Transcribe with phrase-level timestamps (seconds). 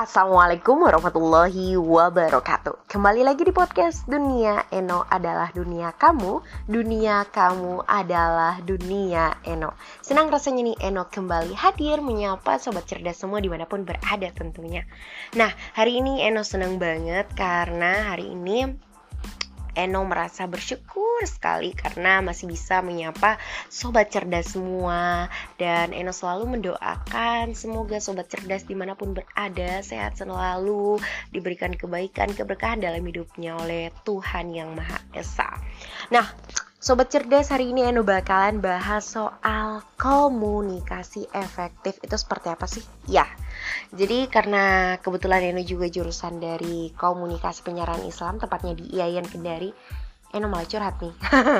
[0.00, 2.88] Assalamualaikum warahmatullahi wabarakatuh.
[2.88, 6.40] Kembali lagi di podcast Dunia Eno adalah dunia kamu.
[6.64, 9.76] Dunia kamu adalah dunia Eno.
[10.00, 14.88] Senang rasanya nih Eno kembali hadir Menyapa sobat cerdas semua di mana pun berada tentunya.
[15.36, 18.72] Nah hari ini Eno senang banget Karena hari ini
[19.74, 23.36] Eno merasa bersyukur sekali karena masih bisa menyapa
[23.68, 25.28] sobat cerdas semua
[25.60, 30.96] dan Eno selalu mendoakan semoga sobat cerdas di mana pun berada sehat selalu
[31.30, 35.48] diberikan kebaikan keberkahan dalam hidupnya oleh Tuhan yang Maha Esa.
[36.08, 36.26] Nah,
[36.80, 42.80] Sobat cerdas, hari ini Eno bakalan bahas soal komunikasi efektif itu seperti apa sih?
[43.04, 43.28] Ya,
[43.90, 49.74] jadi karena kebetulan Eno juga jurusan dari komunikasi penyiaran Islam, tepatnya di IAIN Kendari,
[50.30, 51.14] Eno malah curhat nih.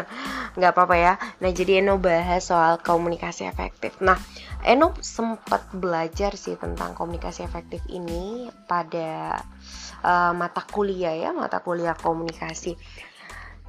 [0.58, 1.12] Nggak apa-apa ya.
[1.42, 3.98] Nah jadi Eno bahas soal komunikasi efektif.
[3.98, 4.14] Nah
[4.62, 9.42] Eno sempat belajar sih tentang komunikasi efektif ini pada
[10.06, 12.78] uh, mata kuliah ya mata kuliah komunikasi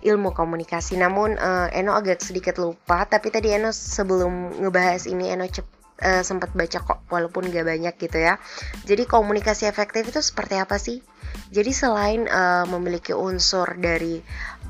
[0.05, 1.01] ilmu komunikasi.
[1.01, 5.65] Namun uh, Eno agak sedikit lupa, tapi tadi Eno sebelum ngebahas ini Eno cep,
[6.01, 8.41] uh, sempat baca kok walaupun gak banyak gitu ya.
[8.83, 10.99] Jadi komunikasi efektif itu seperti apa sih?
[11.53, 14.19] Jadi selain uh, memiliki unsur dari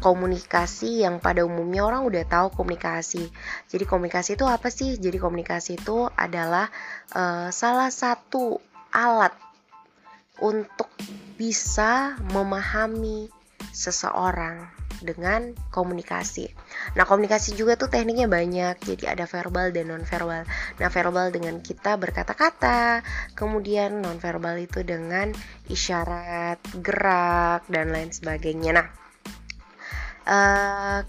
[0.01, 3.29] komunikasi yang pada umumnya orang udah tahu komunikasi.
[3.69, 4.97] Jadi komunikasi itu apa sih?
[4.97, 6.69] Jadi komunikasi itu adalah
[7.13, 9.33] uh, salah satu alat
[10.41, 10.89] untuk
[11.37, 13.29] bisa memahami
[13.69, 16.47] seseorang dengan komunikasi.
[16.95, 18.79] Nah, komunikasi juga tuh tekniknya banyak.
[18.81, 20.45] Jadi ada verbal dan non verbal.
[20.77, 23.01] Nah, verbal dengan kita berkata-kata,
[23.35, 25.33] kemudian non verbal itu dengan
[25.67, 28.71] isyarat, gerak dan lain sebagainya.
[28.77, 28.87] Nah,
[30.29, 31.01] uh,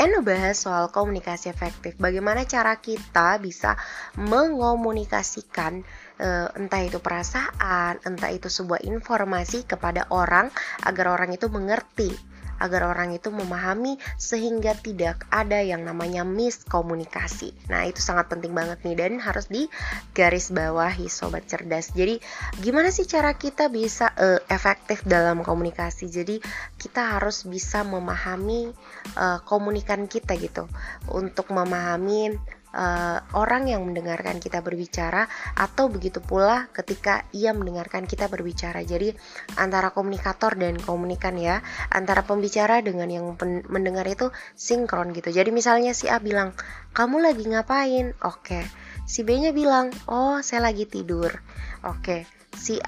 [0.00, 1.92] Eno bahas soal komunikasi efektif.
[2.00, 3.76] Bagaimana cara kita bisa
[4.16, 5.84] mengomunikasikan
[6.16, 10.48] uh, entah itu perasaan, entah itu sebuah informasi kepada orang
[10.88, 12.16] agar orang itu mengerti
[12.60, 17.56] agar orang itu memahami sehingga tidak ada yang namanya miskomunikasi.
[17.72, 19.66] Nah, itu sangat penting banget nih dan harus di
[20.12, 21.90] garis bawahi sobat cerdas.
[21.96, 22.20] Jadi,
[22.60, 26.12] gimana sih cara kita bisa uh, efektif dalam komunikasi?
[26.12, 26.38] Jadi,
[26.76, 28.70] kita harus bisa memahami
[29.16, 30.68] uh, komunikan kita gitu
[31.08, 32.36] untuk memahami
[32.74, 35.26] uh, orang yang mendengarkan kita berbicara
[35.58, 38.82] atau begitu pula ketika ia mendengarkan kita berbicara.
[38.86, 39.14] Jadi
[39.58, 43.26] antara komunikator dan komunikan ya, antara pembicara dengan yang
[43.70, 45.30] mendengar itu sinkron gitu.
[45.34, 46.54] Jadi misalnya si A bilang,
[46.94, 48.62] "Kamu lagi ngapain?" Oke.
[49.06, 51.34] Si B-nya bilang, "Oh, saya lagi tidur."
[51.82, 52.26] Oke.
[52.54, 52.78] Si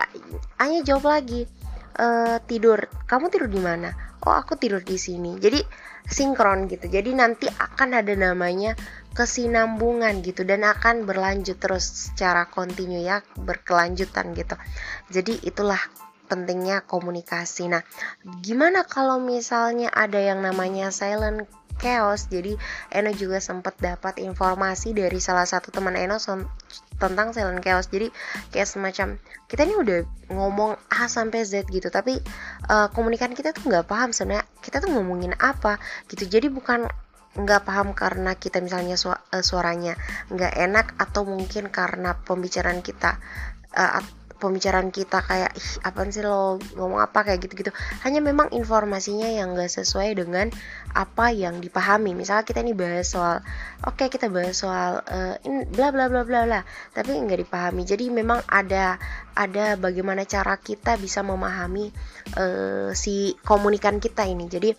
[0.59, 1.43] A-nya jawab lagi,
[1.99, 2.07] e,
[2.47, 2.87] "Tidur.
[3.11, 3.91] Kamu tidur di mana?"
[4.23, 5.59] "Oh, aku tidur di sini." Jadi
[6.07, 6.87] sinkron gitu.
[6.91, 8.75] Jadi nanti akan ada namanya
[9.13, 14.57] kesinambungan gitu dan akan berlanjut terus secara kontinu ya berkelanjutan gitu.
[15.13, 15.81] Jadi itulah
[16.33, 17.69] pentingnya komunikasi.
[17.69, 17.85] Nah
[18.41, 21.45] gimana kalau misalnya ada yang namanya silent
[21.77, 22.33] chaos?
[22.33, 22.57] Jadi
[22.89, 26.17] Eno juga sempat dapat informasi dari salah satu teman Eno
[26.97, 27.93] tentang silent chaos.
[27.93, 28.09] Jadi
[28.49, 29.99] kayak semacam kita ini udah
[30.33, 32.17] ngomong A sampai Z gitu tapi
[32.73, 35.77] uh, komunikan kita tuh nggak paham sebenarnya kita tuh ngomongin apa
[36.09, 36.25] gitu.
[36.25, 36.89] Jadi bukan
[37.33, 39.97] nggak paham karena kita misalnya eh, suaranya
[40.29, 43.17] nggak enak atau mungkin karena pembicaraan kita
[43.73, 44.05] uh,
[44.43, 47.23] pembicaraan kita kayak ih apa sih lo ngomong apa?
[47.23, 47.71] kayak gitu-gitu.
[48.03, 50.51] Hanya memang informasinya yang gak sesuai dengan
[50.91, 52.19] apa yang dipahami.
[52.19, 53.47] Misalnya kita ini bahas soal
[53.87, 55.39] oke okay, kita bahas soal uh,
[55.71, 56.61] bla bla bla bla bla
[56.91, 57.87] tapi nggak dipahami.
[57.87, 58.99] Jadi memang ada
[59.39, 61.95] ada bagaimana cara kita bisa memahami
[62.35, 64.51] uh, si komunikan kita ini.
[64.51, 64.75] Jadi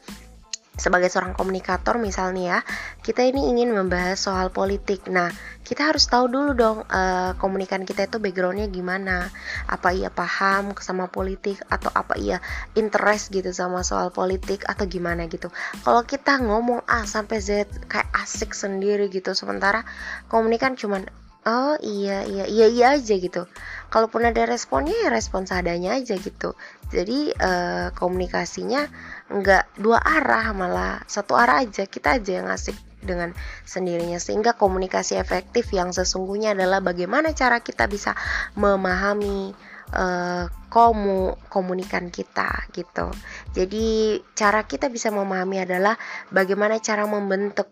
[0.73, 2.59] sebagai seorang komunikator misalnya ya
[3.06, 5.06] kita ini ingin membahas soal politik.
[5.06, 5.29] Nah
[5.61, 9.29] kita harus tahu dulu dong uh, komunikan kita itu backgroundnya gimana.
[9.69, 12.41] Apa ia paham sama politik atau apa ia
[12.73, 15.53] interest gitu sama soal politik atau gimana gitu.
[15.85, 19.86] Kalau kita ngomong A sampai Z kayak asik sendiri gitu sementara
[20.25, 21.06] komunikan cuman
[21.44, 23.48] oh iya iya iya iya aja gitu.
[23.92, 26.57] Kalaupun ada responnya ya respon seadanya aja gitu.
[26.90, 28.90] Jadi uh, komunikasinya
[29.30, 31.86] nggak dua arah malah satu arah aja.
[31.86, 33.36] Kita aja yang asik dengan
[33.68, 34.18] sendirinya.
[34.18, 38.16] Sehingga komunikasi efektif yang sesungguhnya adalah bagaimana cara kita bisa
[38.57, 39.54] memahami
[39.94, 43.13] uh, komu komunikan kita gitu.
[43.54, 46.00] Jadi cara kita bisa memahami adalah
[46.34, 47.69] bagaimana cara membentuk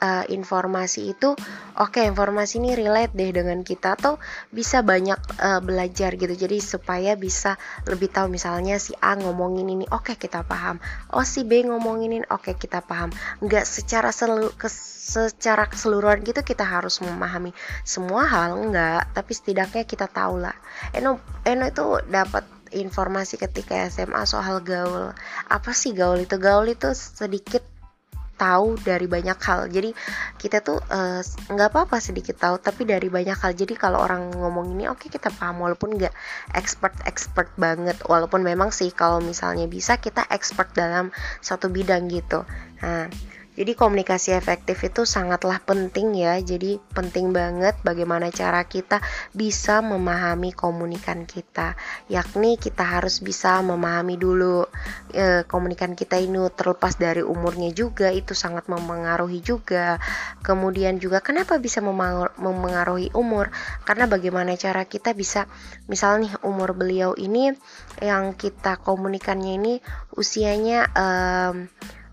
[0.00, 1.32] uh, informasi itu
[1.76, 4.20] oke okay, informasi ini relate deh dengan kita atau
[4.52, 6.34] bisa banyak uh, belajar gitu.
[6.34, 7.56] Jadi supaya bisa
[7.88, 10.80] lebih tahu misalnya si A ngomongin ini oke okay, kita paham.
[11.12, 13.12] Oh si B ngomongin ini oke okay, kita paham.
[13.40, 14.52] Nggak secara selu
[15.06, 17.54] secara keseluruhan gitu kita harus memahami
[17.86, 20.58] semua hal enggak tapi setidaknya kita tahu lah
[20.90, 22.42] Eno Eno itu dapat
[22.74, 25.14] informasi ketika SMA soal gaul.
[25.46, 26.36] Apa sih gaul itu?
[26.36, 27.62] Gaul itu sedikit
[28.36, 29.66] tahu dari banyak hal.
[29.72, 29.90] Jadi
[30.36, 33.52] kita tuh eh, nggak uh, apa-apa sedikit tahu tapi dari banyak hal.
[33.56, 36.12] Jadi kalau orang ngomong ini oke okay, kita paham walaupun nggak
[36.54, 37.96] expert expert banget.
[38.04, 41.10] Walaupun memang sih kalau misalnya bisa kita expert dalam
[41.40, 42.44] satu bidang gitu.
[42.84, 43.08] Nah
[43.56, 46.36] jadi komunikasi efektif itu sangatlah penting ya.
[46.44, 49.00] Jadi penting banget bagaimana cara kita
[49.32, 51.72] bisa memahami komunikan kita.
[52.12, 54.68] Yakni kita harus bisa memahami dulu
[55.08, 59.96] e, komunikan kita ini terlepas dari umurnya juga itu sangat mempengaruhi juga.
[60.44, 63.48] Kemudian juga kenapa bisa mempengaruhi umur?
[63.88, 65.48] Karena bagaimana cara kita bisa
[65.88, 67.56] misalnya nih umur beliau ini
[68.04, 69.74] yang kita komunikannya ini
[70.12, 71.68] usianya um,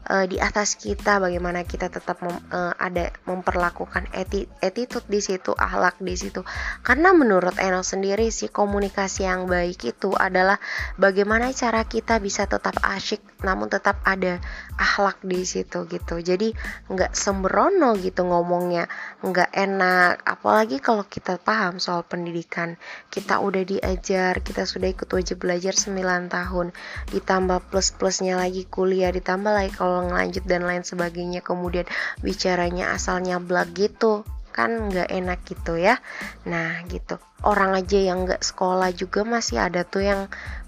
[0.10, 5.56] uh, di atas kita bagaimana kita tetap mem, uh, ada memperlakukan eti, attitude di situ
[5.56, 6.42] akhlak di situ.
[6.84, 10.60] Karena menurut Eno sendiri sih komunikasi yang baik itu adalah
[11.00, 14.40] bagaimana cara kita bisa tetap asyik namun tetap ada
[14.78, 16.20] akhlak di situ gitu.
[16.20, 16.54] Jadi
[16.90, 18.90] nggak sembrono gitu ngomongnya.
[19.22, 20.22] Nggak enak.
[20.26, 22.76] Apalagi kalau kita paham soal pendidikan.
[23.10, 26.74] Kita udah diajar kita sudah ikut wajib belajar 9 tahun.
[27.14, 31.46] Ditambah plus plusnya lagi kuliah ditambah lagi kalau ngelanjut dan lain sebagainya.
[31.46, 31.86] Kemudian
[32.22, 35.98] bicaranya asalnya blag gitu kan nggak enak gitu ya.
[36.46, 37.18] Nah gitu.
[37.44, 40.22] Orang aja yang nggak sekolah juga masih ada tuh yang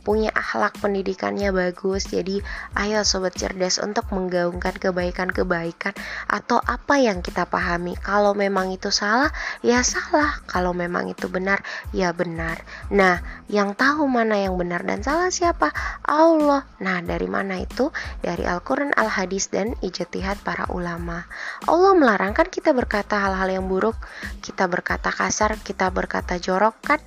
[0.05, 2.45] punya akhlak pendidikannya bagus jadi
[2.77, 5.97] ayo sobat cerdas untuk menggaungkan kebaikan-kebaikan
[6.29, 7.97] atau apa yang kita pahami.
[7.97, 9.33] Kalau memang itu salah
[9.65, 10.45] ya salah.
[10.45, 12.61] Kalau memang itu benar ya benar.
[12.93, 15.73] Nah yang tahu mana yang benar dan salah siapa?
[16.05, 16.69] Allah.
[16.77, 17.89] Nah dari mana itu?
[18.21, 21.25] Dari Al-Quran Al-Hadis dan ijtihad para ulama.
[21.65, 23.97] Allah melarang kan kita berkata hal-hal yang buruk.
[24.45, 27.01] Kita berkata kasar kita berkata jorok kan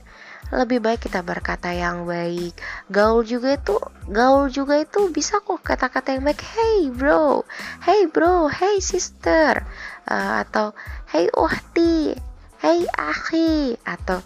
[0.48, 2.56] lebih baik kita berkata yang baik.
[2.88, 3.76] Gaul juga itu
[4.08, 6.40] gaul juga itu bisa kok kata-kata yang baik.
[6.40, 7.44] Hey bro.
[7.84, 8.48] Hey bro.
[8.48, 9.60] Hey sister.
[10.08, 10.72] Uh, atau
[11.12, 12.16] hey uhti.
[12.58, 13.76] Hey akhi.
[13.84, 14.24] Atau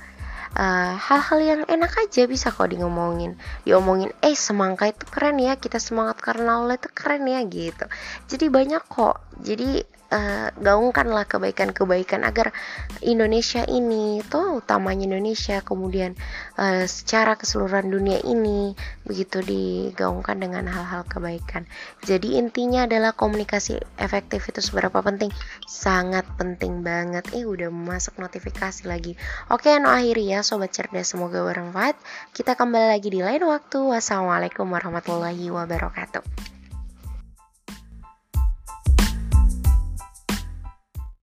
[0.52, 5.42] eh, hal-hal uh, yang enak aja bisa kok di ngomongin diomongin eh semangka itu keren
[5.42, 5.58] ya.
[5.58, 7.84] Kita semangat karena Allah itu keren ya gitu.
[8.30, 9.18] Jadi banyak kok.
[9.42, 12.52] Jadi uh, gaungkanlah kebaikan-kebaikan agar
[13.00, 16.14] Indonesia ini tuh utamanya Indonesia kemudian
[16.60, 18.76] uh, secara keseluruhan dunia ini
[19.08, 21.64] begitu digaungkan dengan hal-hal kebaikan.
[22.04, 25.32] Jadi intinya adalah komunikasi efektif itu seberapa penting?
[25.64, 27.26] Sangat penting banget.
[27.32, 29.16] Eh udah masuk notifikasi lagi.
[29.48, 31.96] Oke, no akhiri ya sobat cerdas semoga bermanfaat.
[32.36, 33.80] Kita kembali lagi di lain waktu.
[33.82, 36.61] Wassalamualaikum warahmatullahi wabarakatuh.